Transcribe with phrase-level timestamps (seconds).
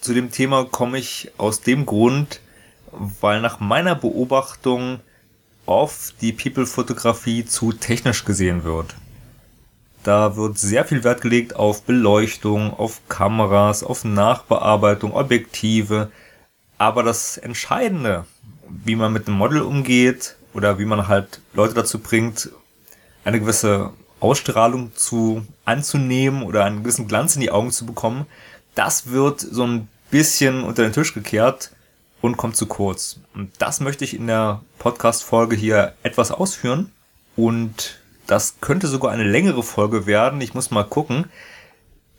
[0.00, 2.40] Zu dem Thema komme ich aus dem Grund,
[2.90, 4.98] weil nach meiner Beobachtung
[5.64, 8.96] oft die People-Fotografie zu technisch gesehen wird.
[10.02, 16.10] Da wird sehr viel Wert gelegt auf Beleuchtung, auf Kameras, auf Nachbearbeitung, Objektive.
[16.78, 18.26] Aber das Entscheidende,
[18.68, 22.50] wie man mit einem Model umgeht oder wie man halt Leute dazu bringt,
[23.24, 28.26] eine gewisse Ausstrahlung zu anzunehmen oder einen gewissen Glanz in die Augen zu bekommen,
[28.74, 31.70] das wird so ein bisschen unter den Tisch gekehrt
[32.20, 33.20] und kommt zu kurz.
[33.34, 36.90] Und das möchte ich in der Podcast-Folge hier etwas ausführen
[37.36, 40.40] und das könnte sogar eine längere Folge werden.
[40.40, 41.26] Ich muss mal gucken.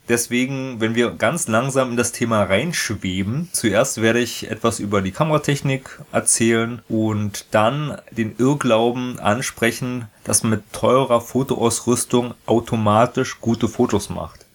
[0.08, 5.12] Deswegen, wenn wir ganz langsam in das Thema reinschweben, zuerst werde ich etwas über die
[5.12, 14.10] Kameratechnik erzählen und dann den Irrglauben ansprechen, dass man mit teurer Fotoausrüstung automatisch gute Fotos
[14.10, 14.46] macht.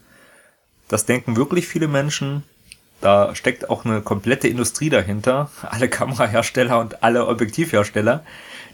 [0.87, 2.45] Das denken wirklich viele Menschen.
[3.01, 5.51] Da steckt auch eine komplette Industrie dahinter.
[5.63, 8.25] Alle Kamerahersteller und alle Objektivhersteller,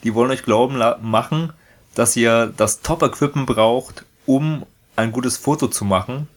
[0.05, 1.55] die wollen euch glauben machen,
[1.95, 6.29] dass ihr das Top-Equipment braucht, um ein gutes Foto zu machen,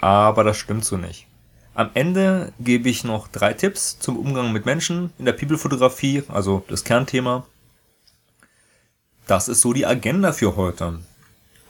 [0.00, 1.26] aber das stimmt so nicht.
[1.74, 6.64] Am Ende gebe ich noch drei Tipps zum Umgang mit Menschen in der People-Fotografie, also
[6.68, 7.46] das Kernthema.
[9.26, 10.98] Das ist so die Agenda für heute.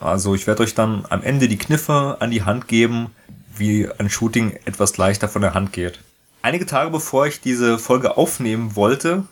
[0.01, 3.11] Also ich werde euch dann am Ende die Kniffe an die Hand geben,
[3.57, 5.99] wie ein Shooting etwas leichter von der Hand geht.
[6.41, 9.25] Einige Tage bevor ich diese Folge aufnehmen wollte,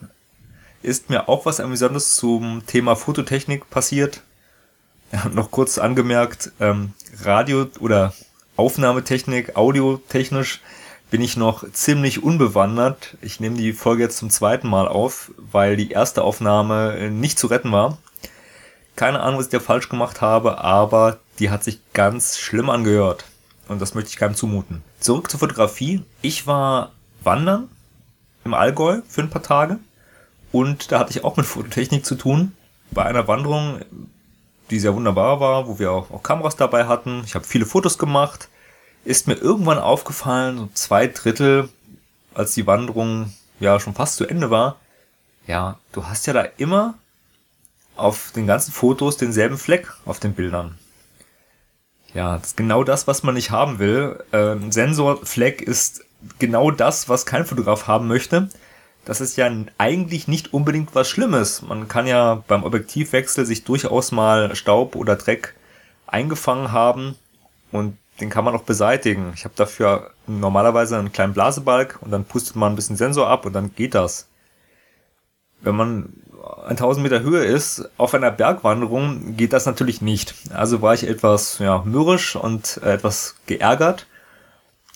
[0.83, 4.23] ist mir auch was Amüsantes zum Thema Fototechnik passiert.
[5.33, 8.13] Noch kurz angemerkt, ähm, Radio- oder
[8.57, 10.61] Aufnahmetechnik, audiotechnisch
[11.11, 13.17] bin ich noch ziemlich unbewandert.
[13.23, 17.47] Ich nehme die Folge jetzt zum zweiten Mal auf, weil die erste Aufnahme nicht zu
[17.47, 17.99] retten war.
[18.97, 23.25] Keine Ahnung, was ich da falsch gemacht habe, aber die hat sich ganz schlimm angehört.
[23.69, 24.83] Und das möchte ich keinem zumuten.
[25.01, 26.03] Zurück zur Fotografie.
[26.23, 26.93] Ich war
[27.23, 27.69] wandern
[28.45, 29.79] im Allgäu für ein paar Tage.
[30.53, 32.53] Und da hatte ich auch mit Fototechnik zu tun.
[32.91, 33.81] Bei einer Wanderung,
[34.71, 37.23] die sehr wunderbar war, wo wir auch, auch Kameras dabei hatten.
[37.25, 38.49] Ich habe viele Fotos gemacht.
[39.05, 41.69] Ist mir irgendwann aufgefallen, so zwei Drittel,
[42.35, 44.77] als die Wanderung ja schon fast zu Ende war.
[45.47, 46.95] Ja, du hast ja da immer
[47.95, 50.77] auf den ganzen Fotos denselben Fleck auf den Bildern.
[52.15, 54.23] Ja, das ist genau das, was man nicht haben will.
[54.33, 56.05] Ein Sensorfleck ist
[56.39, 58.49] genau das, was kein Fotograf haben möchte
[59.07, 61.63] das ist ja eigentlich nicht unbedingt was Schlimmes.
[61.63, 65.55] Man kann ja beim Objektivwechsel sich durchaus mal Staub oder Dreck
[66.09, 67.15] eingefangen haben
[67.71, 69.33] und den kann man auch beseitigen.
[69.35, 73.47] Ich habe dafür normalerweise einen kleinen Blasebalg und dann pustet man ein bisschen Sensor ab
[73.47, 74.27] und dann geht das.
[75.61, 76.13] Wenn man
[76.67, 80.35] 1000 Meter Höhe ist, auf einer Bergwanderung geht das natürlich nicht.
[80.53, 84.07] Also war ich etwas ja, mürrisch und etwas geärgert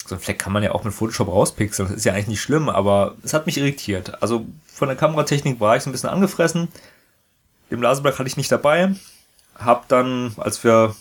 [0.06, 1.88] so ein Fleck kann man ja auch mit Photoshop rauspixeln.
[1.88, 4.22] Das ist ja eigentlich nicht schlimm, aber es hat mich irritiert.
[4.22, 6.68] Also von der Kameratechnik war ich so ein bisschen angefressen.
[7.68, 8.94] Im Laserberg hatte ich nicht dabei.
[9.54, 10.94] Hab dann, als wir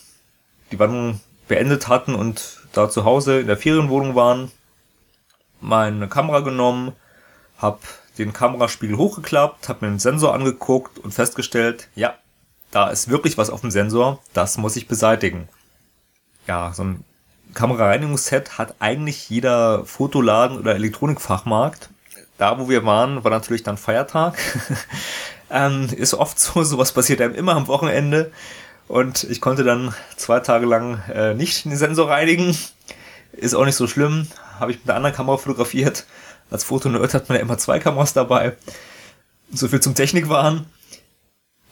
[0.71, 4.51] die Wanderung beendet hatten und da zu Hause in der Ferienwohnung waren,
[5.61, 6.93] meine Kamera genommen,
[7.57, 7.81] hab
[8.17, 12.15] den Kameraspiegel hochgeklappt, hab mir den Sensor angeguckt und festgestellt, ja,
[12.71, 15.49] da ist wirklich was auf dem Sensor, das muss ich beseitigen.
[16.47, 17.03] Ja, so ein
[17.59, 21.89] Kamerareinigungsset hat eigentlich jeder Fotoladen oder Elektronikfachmarkt.
[22.37, 24.37] Da, wo wir waren, war natürlich dann Feiertag.
[25.51, 28.31] ähm, ist oft so, sowas passiert einem immer am Wochenende.
[28.87, 32.57] Und ich konnte dann zwei Tage lang äh, nicht den Sensor reinigen.
[33.33, 34.27] Ist auch nicht so schlimm.
[34.57, 36.05] Habe ich mit einer anderen Kamera fotografiert.
[36.49, 38.55] Als Fotonerd hat man ja immer zwei Kameras dabei.
[39.51, 40.65] So viel zum Technikwahn.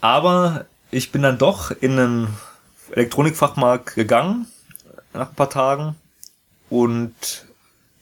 [0.01, 2.38] Aber ich bin dann doch in einen
[2.92, 4.48] Elektronikfachmarkt gegangen
[5.18, 5.96] nach ein paar Tagen.
[6.69, 7.14] Und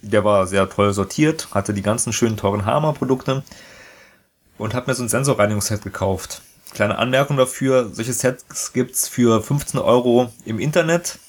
[0.01, 3.43] der war sehr toll sortiert, hatte die ganzen schönen teuren Hammer-Produkte
[4.57, 6.41] und habe mir so ein Sensorreinigungsset gekauft.
[6.73, 11.19] Kleine Anmerkung dafür, solche Sets gibt's für 15 Euro im Internet.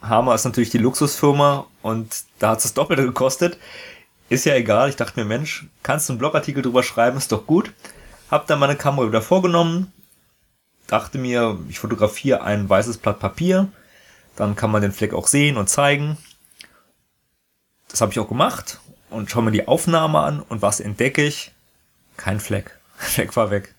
[0.00, 3.58] Hammer ist natürlich die Luxusfirma und da hat's das Doppelte gekostet.
[4.28, 7.46] Ist ja egal, ich dachte mir, Mensch, kannst du einen Blogartikel drüber schreiben, ist doch
[7.46, 7.72] gut.
[8.30, 9.92] Hab dann meine Kamera wieder vorgenommen,
[10.86, 13.68] dachte mir, ich fotografiere ein weißes Blatt Papier,
[14.36, 16.16] dann kann man den Fleck auch sehen und zeigen.
[17.88, 18.80] Das habe ich auch gemacht
[19.10, 21.52] und schaue mir die Aufnahme an und was entdecke ich?
[22.16, 22.78] Kein Fleck.
[22.96, 23.74] Fleck war weg.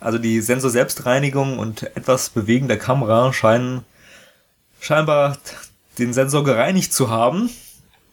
[0.00, 3.84] Also die Sensor-Selbstreinigung und etwas Bewegen der Kamera scheinen
[4.80, 5.38] scheinbar
[5.98, 7.50] den Sensor gereinigt zu haben.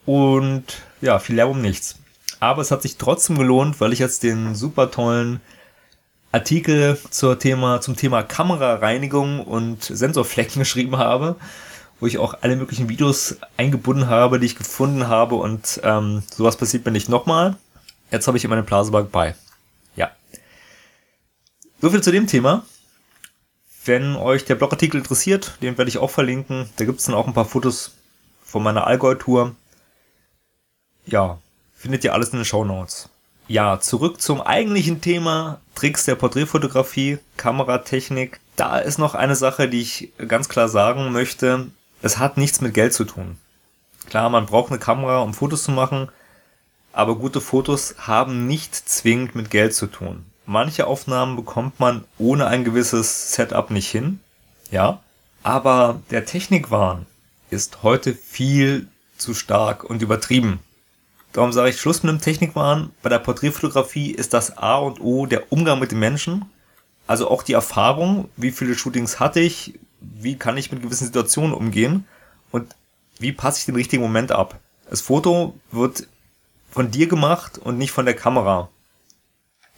[0.04, 0.64] Und
[1.00, 1.96] ja, viel Lärm um nichts.
[2.40, 5.40] Aber es hat sich trotzdem gelohnt, weil ich jetzt den super tollen
[6.36, 11.36] Artikel zur Thema, zum Thema Kamerareinigung und Sensorflecken geschrieben habe,
[11.98, 16.58] wo ich auch alle möglichen Videos eingebunden habe, die ich gefunden habe und ähm, sowas
[16.58, 17.56] passiert mir nicht nochmal.
[18.10, 19.34] Jetzt habe ich immer eine Blasebalg bei.
[19.96, 20.10] Ja.
[21.80, 22.66] So viel zu dem Thema.
[23.86, 26.68] Wenn euch der Blogartikel interessiert, den werde ich auch verlinken.
[26.76, 27.92] Da gibt es dann auch ein paar Fotos
[28.44, 29.56] von meiner Allgäu-Tour.
[31.06, 31.38] Ja,
[31.72, 33.08] findet ihr alles in den Show Notes.
[33.48, 38.40] Ja, zurück zum eigentlichen Thema Tricks der Porträtfotografie, Kameratechnik.
[38.56, 41.68] Da ist noch eine Sache, die ich ganz klar sagen möchte.
[42.02, 43.38] Es hat nichts mit Geld zu tun.
[44.08, 46.08] Klar, man braucht eine Kamera, um Fotos zu machen,
[46.92, 50.24] aber gute Fotos haben nicht zwingend mit Geld zu tun.
[50.44, 54.20] Manche Aufnahmen bekommt man ohne ein gewisses Setup nicht hin,
[54.70, 55.00] ja,
[55.42, 57.06] aber der Technikwahn
[57.50, 60.60] ist heute viel zu stark und übertrieben.
[61.36, 62.92] Darum sage ich Schluss mit dem Technikwahn.
[63.02, 66.46] Bei der Porträtfotografie ist das A und O der Umgang mit den Menschen.
[67.06, 71.52] Also auch die Erfahrung, wie viele Shootings hatte ich, wie kann ich mit gewissen Situationen
[71.52, 72.06] umgehen
[72.52, 72.74] und
[73.18, 74.58] wie passe ich den richtigen Moment ab.
[74.88, 76.08] Das Foto wird
[76.70, 78.70] von dir gemacht und nicht von der Kamera.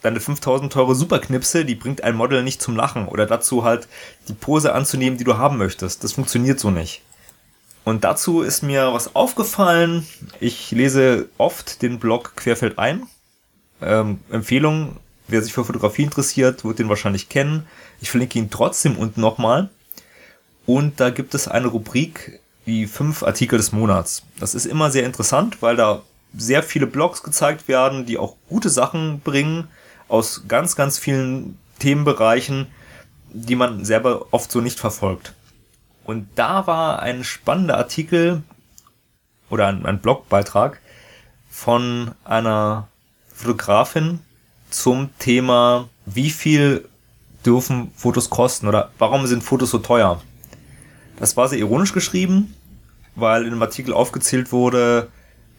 [0.01, 3.89] Deine 5000 teure Superknipse, die bringt ein Model nicht zum Lachen oder dazu halt
[4.29, 6.05] die Pose anzunehmen, die du haben möchtest.
[6.05, 7.01] Das funktioniert so nicht.
[7.89, 10.05] Und dazu ist mir was aufgefallen.
[10.39, 13.07] Ich lese oft den Blog Querfeld ein.
[13.81, 14.97] Ähm, Empfehlung,
[15.27, 17.65] wer sich für Fotografie interessiert, wird den wahrscheinlich kennen.
[17.99, 19.71] Ich verlinke ihn trotzdem unten nochmal.
[20.67, 24.21] Und da gibt es eine Rubrik, die fünf Artikel des Monats.
[24.39, 26.03] Das ist immer sehr interessant, weil da
[26.37, 29.67] sehr viele Blogs gezeigt werden, die auch gute Sachen bringen
[30.09, 32.67] aus ganz, ganz vielen Themenbereichen,
[33.33, 35.33] die man selber oft so nicht verfolgt.
[36.09, 38.41] Und da war ein spannender Artikel
[39.51, 40.81] oder ein, ein Blogbeitrag
[41.51, 42.87] von einer
[43.31, 44.19] Fotografin
[44.71, 46.89] zum Thema, wie viel
[47.45, 50.19] dürfen Fotos kosten oder warum sind Fotos so teuer.
[51.17, 52.55] Das war sehr ironisch geschrieben,
[53.13, 55.09] weil in dem Artikel aufgezählt wurde,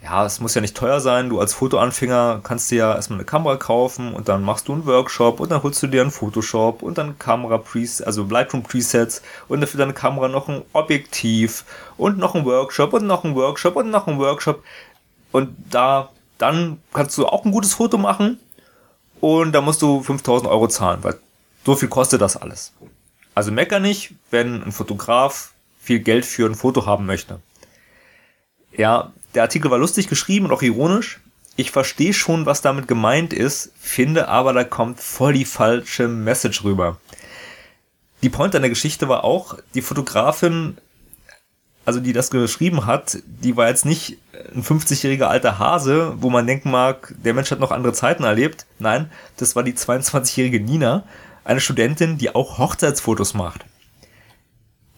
[0.02, 1.28] ja, es muss ja nicht teuer sein.
[1.28, 4.86] Du als Fotoanfänger kannst dir ja erstmal eine Kamera kaufen und dann machst du einen
[4.86, 9.20] Workshop und dann holst du dir einen Photoshop und dann Kamera Presets, also Lightroom Presets
[9.48, 11.64] und dafür deine Kamera noch ein Objektiv
[11.98, 14.64] und noch ein Workshop und noch ein Workshop und noch ein Workshop.
[15.32, 16.08] Und da,
[16.38, 18.40] dann kannst du auch ein gutes Foto machen
[19.20, 21.18] und da musst du 5000 Euro zahlen, weil
[21.66, 22.72] so viel kostet das alles.
[23.34, 27.40] Also mecker nicht, wenn ein Fotograf viel Geld für ein Foto haben möchte.
[28.72, 31.20] Ja, der Artikel war lustig geschrieben und auch ironisch.
[31.56, 36.64] Ich verstehe schon, was damit gemeint ist, finde aber, da kommt voll die falsche Message
[36.64, 36.98] rüber.
[38.22, 40.78] Die Point an der Geschichte war auch, die Fotografin,
[41.84, 44.18] also die das geschrieben hat, die war jetzt nicht
[44.54, 48.66] ein 50-jähriger alter Hase, wo man denken mag, der Mensch hat noch andere Zeiten erlebt.
[48.78, 51.04] Nein, das war die 22-jährige Nina,
[51.44, 53.64] eine Studentin, die auch Hochzeitsfotos macht.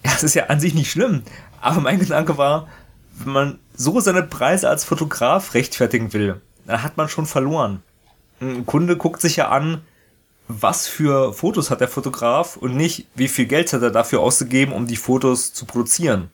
[0.04, 1.22] Ja, das ist ja an sich nicht schlimm,
[1.60, 2.68] aber mein Gedanke war,
[3.18, 7.82] wenn man so seine Preise als Fotograf rechtfertigen will, dann hat man schon verloren.
[8.40, 9.82] Ein Kunde guckt sich ja an,
[10.48, 14.72] was für Fotos hat der Fotograf und nicht, wie viel Geld hat er dafür ausgegeben,
[14.72, 16.30] um die Fotos zu produzieren.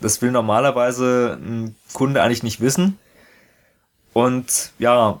[0.00, 2.98] Das will normalerweise ein Kunde eigentlich nicht wissen.
[4.12, 5.20] Und ja,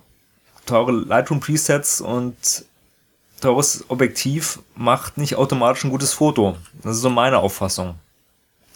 [0.66, 2.64] teure Lightroom Presets und
[3.40, 6.56] teures Objektiv macht nicht automatisch ein gutes Foto.
[6.82, 7.94] Das ist so meine Auffassung.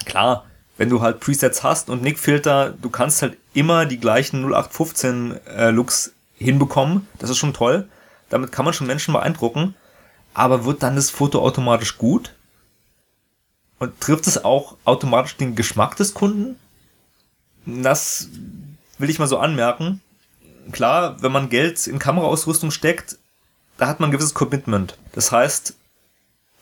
[0.05, 0.45] Klar,
[0.77, 5.71] wenn du halt Presets hast und Nick-Filter, du kannst halt immer die gleichen 0815 äh,
[5.71, 7.07] Looks hinbekommen.
[7.19, 7.89] Das ist schon toll.
[8.29, 9.75] Damit kann man schon Menschen beeindrucken.
[10.33, 12.35] Aber wird dann das Foto automatisch gut?
[13.79, 16.57] Und trifft es auch automatisch den Geschmack des Kunden?
[17.67, 18.29] Das
[18.99, 20.01] will ich mal so anmerken.
[20.73, 23.19] Klar, wenn man Geld in Kameraausrüstung steckt,
[23.77, 24.97] da hat man ein gewisses Commitment.
[25.13, 25.75] Das heißt,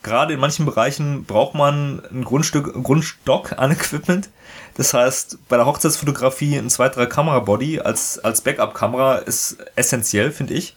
[0.03, 4.29] gerade in manchen Bereichen braucht man ein Grundstück, Grundstock an Equipment.
[4.75, 10.75] Das heißt, bei der Hochzeitsfotografie ein zweiterer Kamerabody als, als Backup-Kamera ist essentiell, finde ich.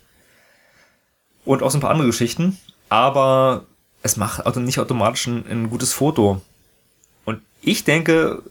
[1.44, 2.58] Und auch so ein paar andere Geschichten.
[2.88, 3.64] Aber
[4.02, 6.40] es macht also nicht automatisch ein, ein gutes Foto.
[7.24, 8.42] Und ich denke,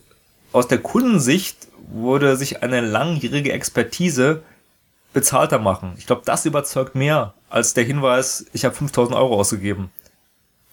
[0.52, 4.44] aus der Kundensicht würde sich eine langjährige Expertise
[5.14, 5.94] bezahlter machen.
[5.98, 9.90] Ich glaube, das überzeugt mehr als der Hinweis, ich habe 5000 Euro ausgegeben.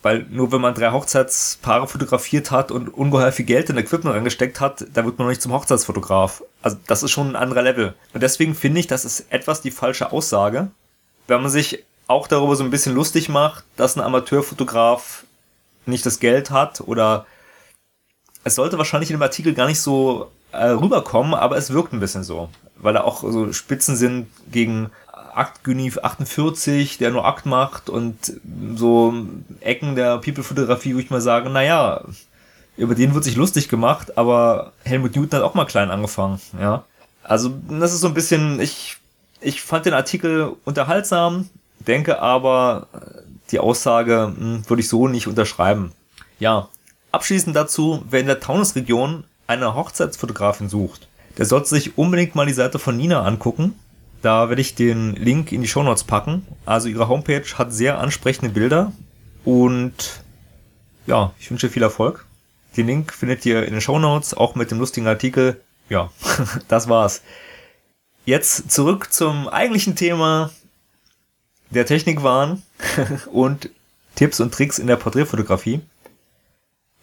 [0.02, 4.60] Weil nur wenn man drei Hochzeitspaare fotografiert hat und ungeheuer viel Geld in Equipment reingesteckt
[4.60, 6.42] hat, da wird man noch nicht zum Hochzeitsfotograf.
[6.60, 7.94] Also das ist schon ein anderer Level.
[8.12, 10.70] Und deswegen finde ich, das ist etwas die falsche Aussage,
[11.28, 15.24] wenn man sich auch darüber so ein bisschen lustig macht, dass ein Amateurfotograf
[15.86, 17.26] nicht das Geld hat oder
[18.44, 22.00] es sollte wahrscheinlich in dem Artikel gar nicht so äh, rüberkommen, aber es wirkt ein
[22.00, 24.90] bisschen so, weil da auch so Spitzen sind gegen
[25.34, 28.16] Aktgüni 48, der nur Akt macht und
[28.74, 29.14] so
[29.60, 32.04] Ecken der People-Fotografie, wo ich mal sage, naja,
[32.76, 36.84] über den wird sich lustig gemacht, aber Helmut Newton hat auch mal klein angefangen, ja.
[37.22, 38.96] Also, das ist so ein bisschen, ich,
[39.40, 41.48] ich fand den Artikel unterhaltsam,
[41.86, 42.88] denke aber,
[43.50, 45.92] die Aussage hm, würde ich so nicht unterschreiben.
[46.38, 46.68] Ja,
[47.12, 51.08] abschließend dazu, wer in der Taunus-Region eine Hochzeitsfotografin sucht,
[51.38, 53.74] der sollte sich unbedingt mal die Seite von Nina angucken.
[54.22, 56.46] Da werde ich den Link in die Show Notes packen.
[56.64, 58.92] Also ihre Homepage hat sehr ansprechende Bilder
[59.44, 60.22] und
[61.06, 62.24] ja, ich wünsche viel Erfolg.
[62.76, 65.60] Den Link findet ihr in den Show Notes, auch mit dem lustigen Artikel.
[65.88, 66.10] Ja,
[66.68, 67.22] das war's.
[68.24, 70.50] Jetzt zurück zum eigentlichen Thema
[71.70, 72.62] der Technikwahn
[73.32, 73.70] und
[74.14, 75.80] Tipps und Tricks in der Porträtfotografie.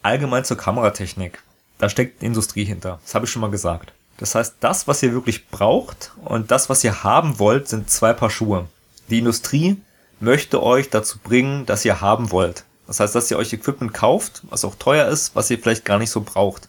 [0.02, 1.42] Allgemein zur Kameratechnik.
[1.76, 3.00] Da steckt Industrie hinter.
[3.04, 3.92] Das habe ich schon mal gesagt.
[4.20, 8.12] Das heißt, das, was ihr wirklich braucht und das, was ihr haben wollt, sind zwei
[8.12, 8.68] Paar Schuhe.
[9.08, 9.80] Die Industrie
[10.20, 12.64] möchte euch dazu bringen, dass ihr haben wollt.
[12.86, 15.98] Das heißt, dass ihr euch Equipment kauft, was auch teuer ist, was ihr vielleicht gar
[15.98, 16.68] nicht so braucht.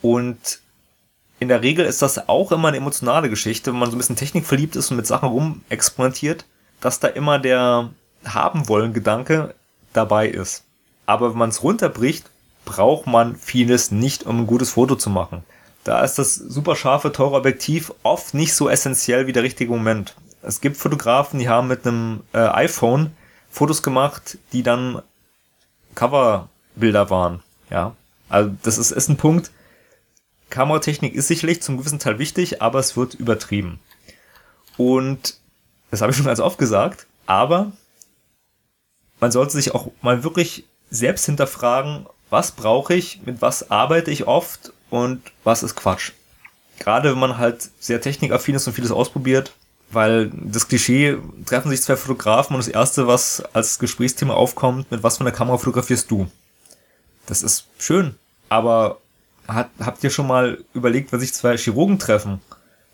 [0.00, 0.60] Und
[1.38, 4.16] in der Regel ist das auch immer eine emotionale Geschichte, wenn man so ein bisschen
[4.16, 6.46] technikverliebt ist und mit Sachen rumexperimentiert,
[6.80, 7.90] dass da immer der
[8.24, 9.54] haben wollen Gedanke
[9.92, 10.64] dabei ist.
[11.04, 12.30] Aber wenn man es runterbricht,
[12.64, 15.44] braucht man vieles nicht, um ein gutes Foto zu machen
[15.86, 20.16] da ist das super scharfe, teure Objektiv oft nicht so essentiell wie der richtige Moment.
[20.42, 23.14] Es gibt Fotografen, die haben mit einem äh, iPhone
[23.50, 25.00] Fotos gemacht, die dann
[25.94, 27.42] Coverbilder waren.
[27.70, 27.94] Ja,
[28.28, 29.52] also das ist, ist ein Punkt.
[30.50, 33.78] Kameratechnik ist sicherlich zum gewissen Teil wichtig, aber es wird übertrieben.
[34.76, 35.38] Und
[35.92, 37.70] das habe ich schon ganz oft gesagt, aber
[39.20, 44.26] man sollte sich auch mal wirklich selbst hinterfragen, was brauche ich, mit was arbeite ich
[44.26, 46.12] oft und was ist Quatsch.
[46.78, 49.52] Gerade wenn man halt sehr technikaffin ist und vieles ausprobiert,
[49.90, 51.16] weil das Klischee,
[51.46, 55.34] treffen sich zwei Fotografen und das erste, was als Gesprächsthema aufkommt, mit was von der
[55.34, 56.28] Kamera fotografierst du?
[57.26, 58.14] Das ist schön,
[58.48, 58.98] aber
[59.48, 62.40] hat, habt ihr schon mal überlegt, wenn sich zwei Chirurgen treffen,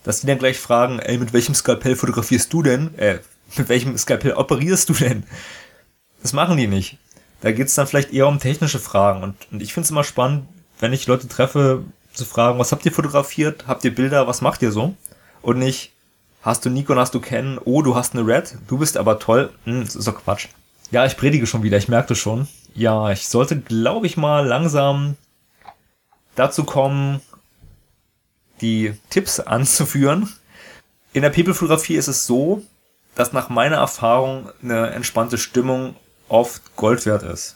[0.05, 2.97] dass die dann gleich fragen, ey, mit welchem Skalpell fotografierst du denn?
[2.99, 3.19] Äh,
[3.57, 5.25] mit welchem Skalpell operierst du denn?
[6.23, 6.99] Das machen die nicht.
[7.41, 10.47] Da geht's dann vielleicht eher um technische Fragen und, und ich finde es immer spannend,
[10.83, 13.69] wenn ich Leute treffe, zu fragen, was habt ihr fotografiert?
[13.69, 14.27] Habt ihr Bilder?
[14.27, 14.95] Was macht ihr so?
[15.41, 15.93] Und nicht,
[16.43, 17.61] hast du Nikon, hast du Canon?
[17.65, 18.59] Oh, du hast eine Red?
[18.67, 19.51] Du bist aber toll.
[19.65, 20.49] Hm, das ist doch Quatsch.
[20.91, 22.49] Ja, ich predige schon wieder, ich merkte schon.
[22.75, 25.17] Ja, ich sollte, glaube ich, mal langsam
[26.35, 27.21] dazu kommen,
[28.61, 30.29] die Tipps anzuführen.
[31.13, 32.61] In der People-Fotografie ist es so,
[33.15, 35.95] dass nach meiner Erfahrung eine entspannte Stimmung
[36.29, 37.55] oft Gold wert ist.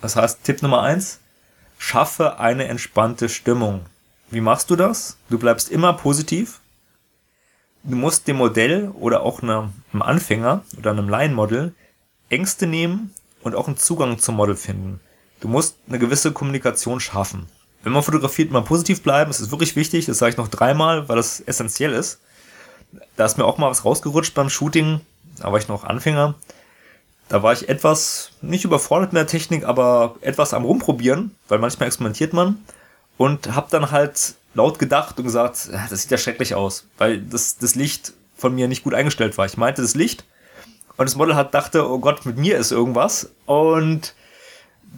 [0.00, 1.20] Das heißt, Tipp Nummer eins,
[1.84, 3.86] Schaffe eine entspannte Stimmung.
[4.30, 5.16] Wie machst du das?
[5.30, 6.60] Du bleibst immer positiv.
[7.82, 11.74] Du musst dem Modell oder auch einem Anfänger oder einem Laienmodel
[12.28, 13.12] Ängste nehmen
[13.42, 15.00] und auch einen Zugang zum Model finden.
[15.40, 17.48] Du musst eine gewisse Kommunikation schaffen.
[17.82, 21.08] Wenn man fotografiert, immer positiv bleiben, das ist wirklich wichtig, das sage ich noch dreimal,
[21.08, 22.20] weil das essentiell ist.
[23.16, 25.00] Da ist mir auch mal was rausgerutscht beim Shooting,
[25.38, 26.36] da war ich noch Anfänger.
[27.32, 31.86] Da war ich etwas, nicht überfordert mit der Technik, aber etwas am Rumprobieren, weil manchmal
[31.86, 32.62] experimentiert man.
[33.16, 37.56] Und hab dann halt laut gedacht und gesagt, das sieht ja schrecklich aus, weil das,
[37.56, 39.46] das Licht von mir nicht gut eingestellt war.
[39.46, 40.26] Ich meinte das Licht
[40.98, 43.30] und das Model hat dachte, oh Gott, mit mir ist irgendwas.
[43.46, 44.14] Und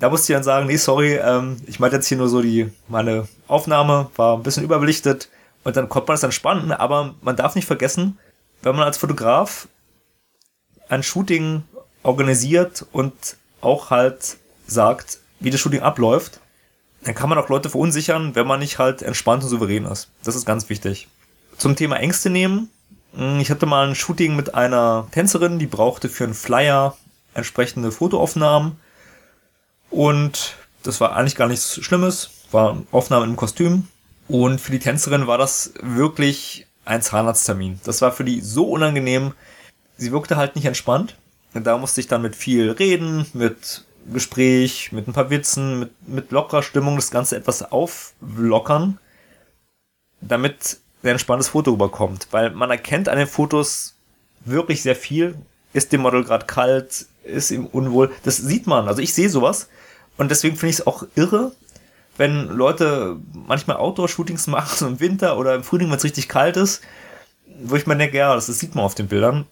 [0.00, 2.69] da musste ich dann sagen, nee, sorry, ähm, ich meinte jetzt hier nur so die,
[2.88, 5.29] meine Aufnahme war ein bisschen überbelichtet
[5.62, 8.19] und dann konnte man es entspannen, aber man darf nicht vergessen,
[8.62, 9.69] wenn man als Fotograf
[10.88, 11.62] ein Shooting
[12.05, 13.13] organisiert und
[13.61, 16.41] auch halt sagt, wie das Shooting abläuft,
[17.03, 20.09] dann kann man auch Leute verunsichern, wenn man nicht halt entspannt und souverän ist.
[20.23, 21.09] Das ist ganz wichtig.
[21.59, 22.71] Zum Thema Ängste nehmen.
[23.15, 26.97] Hm, ich hatte mal ein Shooting mit einer Tänzerin, die brauchte für einen Flyer
[27.35, 28.77] entsprechende Fotoaufnahmen.
[29.91, 32.31] Und das war eigentlich gar nichts Schlimmes.
[32.51, 33.89] War Aufnahme im Kostüm.
[34.29, 37.81] Und für die Tänzerin war das wirklich ein Zahnarzttermin.
[37.85, 39.33] Das war für die so unangenehm.
[39.97, 41.17] Sie wirkte halt nicht entspannt.
[41.55, 46.31] Da musste ich dann mit viel reden, mit Gespräch, mit ein paar Witzen, mit, mit
[46.33, 48.99] lockerer Stimmung das Ganze etwas auflockern,
[50.21, 52.29] damit ein entspanntes Foto rüberkommt.
[52.33, 53.95] Weil man erkennt an den Fotos
[54.45, 55.37] wirklich sehr viel.
[55.73, 58.13] ist dem Model gerade kalt, ist ihm unwohl.
[58.25, 58.89] Das sieht man.
[58.89, 59.69] Also ich sehe sowas.
[60.17, 61.53] Und deswegen finde ich es auch irre,
[62.17, 66.83] wenn Leute manchmal Outdoor-Shootings machen im Winter oder im Frühling, wenn es richtig kalt ist,
[67.63, 69.47] wo ich mir denke, ja, das sieht man auf den Bildern,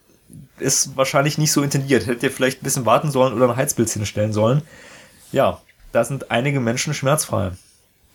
[0.62, 2.06] ist wahrscheinlich nicht so intendiert.
[2.06, 4.62] Hättet ihr vielleicht ein bisschen warten sollen oder ein Heizbild hinstellen sollen.
[5.32, 5.60] Ja,
[5.92, 7.52] da sind einige Menschen schmerzfrei.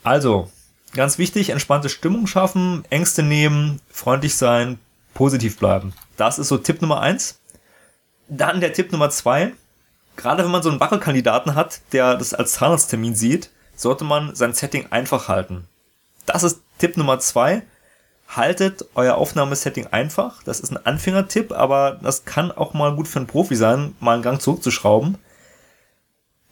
[0.03, 0.49] Also,
[0.93, 4.79] ganz wichtig, entspannte Stimmung schaffen, Ängste nehmen, freundlich sein,
[5.13, 5.93] positiv bleiben.
[6.15, 7.39] Das ist so Tipp Nummer eins.
[8.29, 9.53] Dann der Tipp Nummer zwei.
[10.15, 14.53] Gerade wenn man so einen Wackelkandidaten hat, der das als Zahnarzttermin sieht, sollte man sein
[14.53, 15.67] Setting einfach halten.
[16.25, 17.61] Das ist Tipp Nummer zwei.
[18.27, 20.43] Haltet euer Aufnahmesetting einfach.
[20.43, 24.15] Das ist ein Anfängertipp, aber das kann auch mal gut für einen Profi sein, mal
[24.15, 25.17] einen Gang zurückzuschrauben.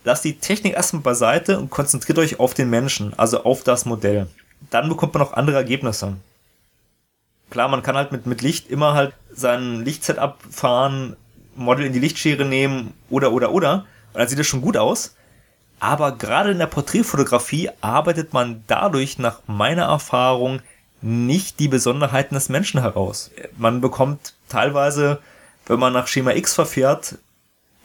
[0.05, 4.27] Lasst die Technik erstmal beiseite und konzentriert euch auf den Menschen, also auf das Modell.
[4.69, 6.15] Dann bekommt man auch andere Ergebnisse.
[7.49, 11.15] Klar, man kann halt mit, mit Licht immer halt sein Lichtsetup fahren,
[11.55, 13.85] Model in die Lichtschere nehmen oder oder oder.
[14.13, 15.15] Und dann sieht es schon gut aus.
[15.79, 20.61] Aber gerade in der Porträtfotografie arbeitet man dadurch nach meiner Erfahrung
[21.05, 23.29] nicht die Besonderheiten des Menschen heraus.
[23.57, 25.19] Man bekommt teilweise,
[25.67, 27.19] wenn man nach Schema X verfährt,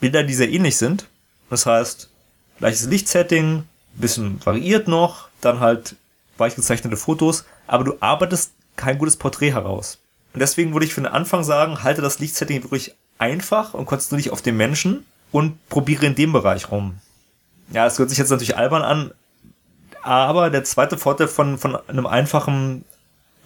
[0.00, 1.06] Bilder, die sehr ähnlich sind.
[1.50, 2.08] Das heißt,
[2.58, 5.96] gleiches Lichtsetting, bisschen variiert noch, dann halt
[6.38, 9.98] weich gezeichnete Fotos, aber du arbeitest kein gutes Porträt heraus.
[10.32, 14.22] Und deswegen würde ich für den Anfang sagen, halte das Lichtsetting wirklich einfach und konzentriere
[14.22, 16.96] dich auf den Menschen und probiere in dem Bereich rum.
[17.70, 19.12] Ja, es hört sich jetzt natürlich albern an,
[20.02, 22.84] aber der zweite Vorteil von, von einem einfachen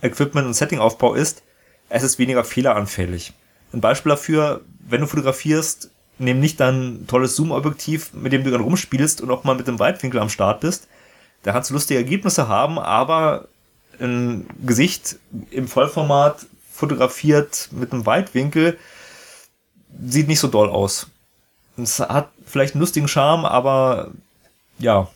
[0.05, 1.43] Equipment- und Settingaufbau ist,
[1.89, 3.33] es ist weniger fehleranfällig.
[3.73, 8.61] Ein Beispiel dafür, wenn du fotografierst, nimm nicht dein tolles Zoom-Objektiv, mit dem du dann
[8.61, 10.87] rumspielst und auch mal mit dem Weitwinkel am Start bist.
[11.43, 13.49] Da kannst du lustige Ergebnisse haben, aber
[14.01, 15.17] ein Gesicht
[15.51, 18.79] im Vollformat fotografiert mit einem Weitwinkel
[20.05, 21.07] sieht nicht so doll aus.
[21.77, 24.11] Es hat vielleicht einen lustigen Charme, aber
[24.79, 25.09] ja,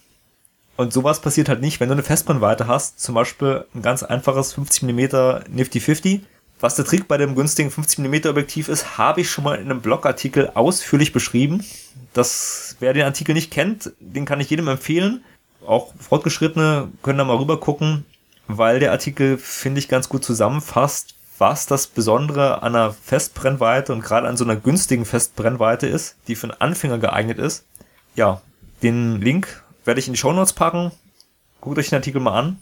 [0.79, 4.57] und sowas passiert halt nicht, wenn du eine Festbrennweite hast, zum Beispiel ein ganz einfaches
[4.57, 6.21] 50mm Nifty 50.
[6.61, 9.81] Was der Trick bei dem günstigen 50mm Objektiv ist, habe ich schon mal in einem
[9.81, 11.65] Blogartikel ausführlich beschrieben.
[12.13, 15.25] Das, wer den Artikel nicht kennt, den kann ich jedem empfehlen.
[15.67, 18.05] Auch Fortgeschrittene können da mal rüber gucken,
[18.47, 24.03] weil der Artikel, finde ich, ganz gut zusammenfasst, was das Besondere an einer Festbrennweite und
[24.03, 27.65] gerade an so einer günstigen Festbrennweite ist, die für einen Anfänger geeignet ist.
[28.15, 28.43] Ja,
[28.81, 30.93] den Link werde ich in die Shownotes packen.
[31.61, 32.59] Guckt euch den Artikel mal an.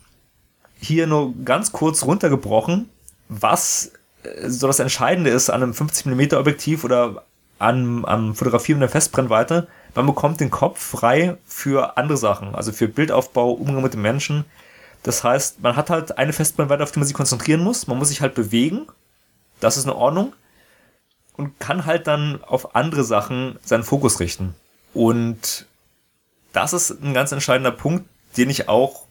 [0.80, 2.88] Hier nur ganz kurz runtergebrochen,
[3.28, 7.24] was äh, so das Entscheidende ist an einem 50mm Objektiv oder
[7.58, 9.66] am, am Fotografieren der Festbrennweite.
[9.94, 14.44] Man bekommt den Kopf frei für andere Sachen, also für Bildaufbau, Umgang mit den Menschen.
[15.02, 17.86] Das heißt, man hat halt eine Festbrennweite, auf die man sich konzentrieren muss.
[17.86, 18.86] Man muss sich halt bewegen.
[19.58, 20.34] Das ist in Ordnung.
[21.36, 24.54] Und kann halt dann auf andere Sachen seinen Fokus richten.
[24.94, 25.66] Und
[26.56, 29.04] das ist ein ganz entscheidender Punkt, den ich auch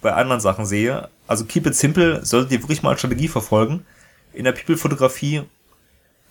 [0.00, 1.10] bei anderen Sachen sehe.
[1.26, 3.84] Also keep it simple, solltet ihr wirklich mal eine Strategie verfolgen.
[4.32, 5.42] In der People-Fotografie,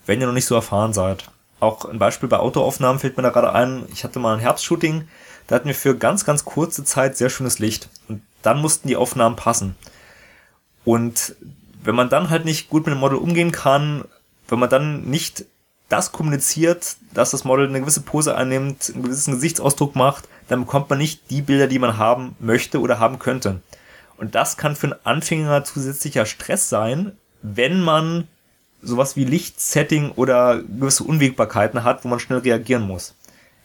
[0.04, 1.30] wenn ihr noch nicht so erfahren seid.
[1.60, 3.84] Auch ein Beispiel bei Autoaufnahmen fällt mir da gerade ein.
[3.92, 5.06] Ich hatte mal ein Herbstshooting,
[5.46, 7.88] da hatten wir für ganz, ganz kurze Zeit sehr schönes Licht.
[8.08, 9.76] Und dann mussten die Aufnahmen passen.
[10.84, 11.36] Und
[11.84, 14.04] wenn man dann halt nicht gut mit dem Model umgehen kann,
[14.48, 15.44] wenn man dann nicht
[15.88, 20.90] das kommuniziert, dass das Model eine gewisse Pose einnimmt, einen gewissen Gesichtsausdruck macht, dann bekommt
[20.90, 23.60] man nicht die Bilder, die man haben möchte oder haben könnte.
[24.16, 28.28] Und das kann für einen Anfänger zusätzlicher Stress sein, wenn man
[28.82, 33.14] sowas wie Lichtsetting oder gewisse Unwägbarkeiten hat, wo man schnell reagieren muss.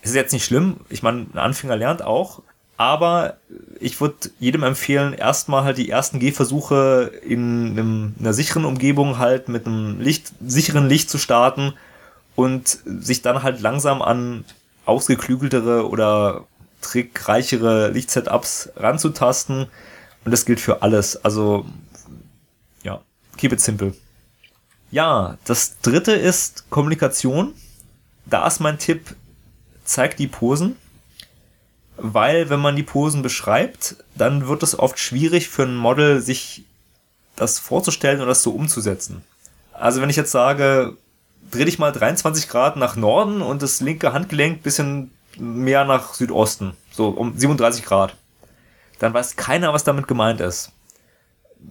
[0.02, 2.42] Es ist jetzt nicht schlimm, ich meine, ein Anfänger lernt auch,
[2.78, 3.38] aber
[3.80, 9.20] ich würde jedem empfehlen, erstmal halt die ersten Gehversuche in, einem, in einer sicheren Umgebung
[9.20, 11.74] halt mit einem Licht, sicheren Licht zu starten
[12.36, 14.46] und sich dann halt langsam an
[14.86, 16.46] ausgeklügeltere oder
[16.82, 19.68] trickreichere Lichtsetups ranzutasten.
[20.26, 21.24] Und das gilt für alles.
[21.24, 21.66] Also,
[22.84, 23.02] ja,
[23.38, 23.94] keep it simple.
[24.92, 27.54] Ja, das dritte ist Kommunikation.
[28.26, 29.16] Da ist mein Tipp,
[29.84, 30.76] zeig die Posen.
[31.98, 36.64] Weil, wenn man die Posen beschreibt, dann wird es oft schwierig für ein Model, sich
[37.36, 39.24] das vorzustellen oder das so umzusetzen.
[39.74, 40.98] Also, wenn ich jetzt sage,
[41.52, 46.74] dreh dich mal 23 Grad nach Norden und das linke Handgelenk bisschen mehr nach Südosten,
[46.92, 48.16] so um 37 Grad.
[49.00, 50.72] Dann weiß keiner, was damit gemeint ist.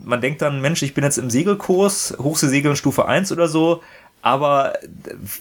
[0.04, 3.82] Man denkt dann, Mensch, ich bin jetzt im Segelkurs, Hochseesegeln Stufe 1 oder so,
[4.22, 4.74] aber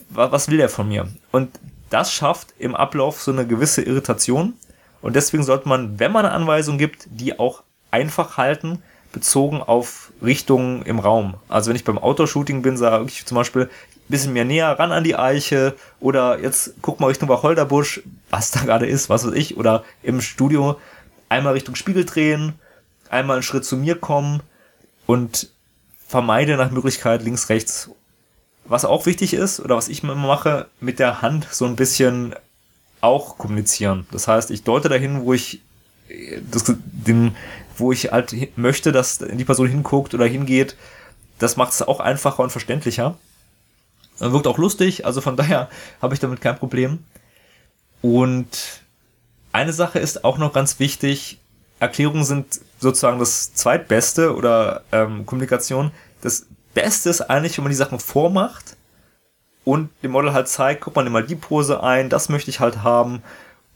[0.09, 1.07] was will der von mir?
[1.31, 4.53] Und das schafft im Ablauf so eine gewisse Irritation.
[5.01, 10.11] Und deswegen sollte man, wenn man eine Anweisung gibt, die auch einfach halten, bezogen auf
[10.23, 11.35] Richtungen im Raum.
[11.49, 13.69] Also wenn ich beim Outdoor-Shooting bin, sage ich zum Beispiel,
[14.11, 18.61] bisschen mehr näher ran an die Eiche oder jetzt guck mal Richtung Wacholderbusch, was da
[18.61, 20.79] gerade ist, was weiß ich, oder im Studio
[21.29, 22.53] einmal Richtung Spiegel drehen,
[23.09, 24.41] einmal einen Schritt zu mir kommen
[25.05, 25.49] und
[26.07, 27.89] vermeide nach Möglichkeit links, rechts.
[28.65, 32.35] Was auch wichtig ist oder was ich immer mache, mit der Hand so ein bisschen
[32.99, 34.05] auch kommunizieren.
[34.11, 35.61] Das heißt, ich deute dahin, wo ich
[36.51, 37.35] das, den,
[37.77, 40.75] wo ich halt möchte, dass die Person hinguckt oder hingeht.
[41.39, 43.17] Das macht es auch einfacher und verständlicher.
[44.21, 45.69] Wirkt auch lustig, also von daher
[46.01, 46.99] habe ich damit kein Problem.
[48.01, 48.81] Und
[49.51, 51.39] eine Sache ist auch noch ganz wichtig.
[51.79, 55.91] Erklärungen sind sozusagen das zweitbeste oder ähm, Kommunikation.
[56.21, 58.77] Das Beste ist eigentlich, wenn man die Sachen vormacht
[59.63, 62.59] und dem Model halt zeigt, guck mal, nimm mal die Pose ein, das möchte ich
[62.59, 63.23] halt haben.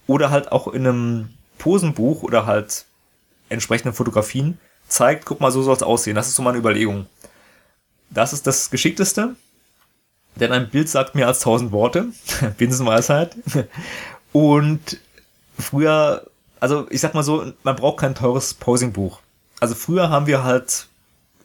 [0.07, 2.85] Oder halt auch in einem Posenbuch oder halt
[3.49, 6.15] entsprechenden Fotografien zeigt, guck mal, so soll es aussehen.
[6.15, 7.07] Das ist so meine Überlegung.
[8.11, 9.35] Das ist das Geschickteste,
[10.35, 12.07] denn ein Bild sagt mehr als tausend Worte.
[12.57, 13.35] Binsenweisheit.
[14.31, 14.99] Und
[15.57, 16.27] früher,
[16.59, 19.19] also ich sag mal so, man braucht kein teures Posingbuch.
[19.59, 20.87] Also früher haben wir halt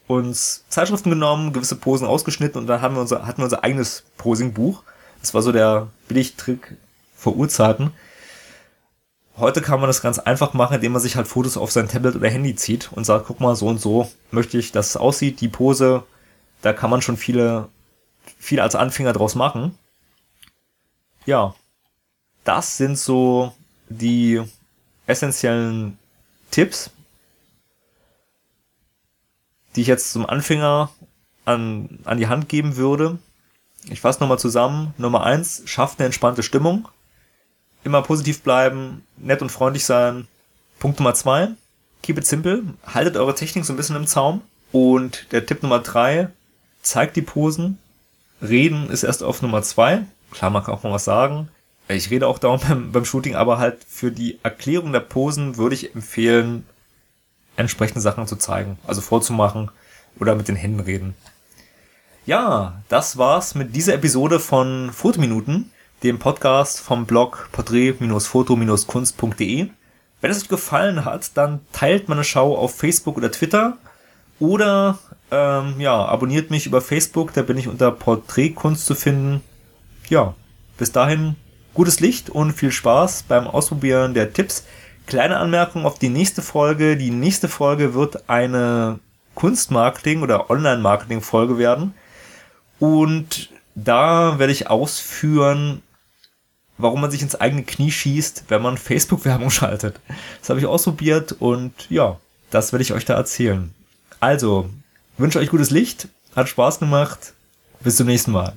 [0.06, 4.02] uns Zeitschriften genommen, gewisse Posen ausgeschnitten und dann haben wir unser, hatten wir unser eigenes
[4.16, 4.82] Posingbuch.
[5.20, 6.76] Das war so der Billigtrick
[7.14, 7.92] vor Urzeiten.
[9.36, 12.16] Heute kann man das ganz einfach machen, indem man sich halt Fotos auf sein Tablet
[12.16, 15.40] oder Handy zieht und sagt, guck mal, so und so möchte ich, dass es aussieht.
[15.40, 16.02] Die Pose,
[16.60, 17.68] da kann man schon viele,
[18.38, 19.78] viel als Anfänger draus machen.
[21.26, 21.54] Ja,
[22.44, 23.54] das sind so
[23.88, 24.42] die
[25.06, 25.98] essentiellen
[26.50, 26.90] Tipps,
[29.76, 30.90] die ich jetzt zum Anfänger
[31.44, 33.18] an, an die Hand geben würde.
[33.88, 34.94] Ich fasse nochmal zusammen.
[34.98, 36.88] Nummer eins, schafft eine entspannte Stimmung
[37.84, 40.26] immer positiv bleiben, nett und freundlich sein.
[40.78, 41.48] Punkt Nummer zwei,
[42.02, 44.42] keep it simple, haltet eure Technik so ein bisschen im Zaum.
[44.72, 46.28] Und der Tipp Nummer drei,
[46.82, 47.78] zeigt die Posen.
[48.42, 50.02] Reden ist erst auf Nummer zwei.
[50.30, 51.48] Klar, man kann auch mal was sagen.
[51.88, 55.74] Ich rede auch darum beim, beim Shooting, aber halt für die Erklärung der Posen würde
[55.74, 56.64] ich empfehlen,
[57.56, 59.70] entsprechende Sachen zu zeigen, also vorzumachen
[60.18, 61.14] oder mit den Händen reden.
[62.26, 65.70] Ja, das war's mit dieser Episode von Fotominuten
[66.02, 69.68] dem Podcast vom Blog porträt-foto-kunst.de.
[70.20, 73.76] Wenn es euch gefallen hat, dann teilt meine Schau auf Facebook oder Twitter
[74.38, 74.98] oder
[75.30, 79.42] ähm, ja, abonniert mich über Facebook, da bin ich unter Porträtkunst zu finden.
[80.08, 80.34] Ja,
[80.76, 81.36] bis dahin
[81.74, 84.64] gutes Licht und viel Spaß beim Ausprobieren der Tipps.
[85.06, 86.96] Kleine Anmerkung auf die nächste Folge.
[86.96, 88.98] Die nächste Folge wird eine
[89.34, 91.94] Kunstmarketing oder Online-Marketing-Folge werden.
[92.78, 95.82] Und da werde ich ausführen,
[96.78, 100.00] warum man sich ins eigene Knie schießt, wenn man Facebook-Werbung schaltet.
[100.40, 102.18] Das habe ich ausprobiert und ja,
[102.50, 103.72] das werde ich euch da erzählen.
[104.18, 104.68] Also,
[105.20, 107.34] wünsche euch gutes Licht, hat Spaß gemacht,
[107.80, 108.54] bis zum nächsten Mal.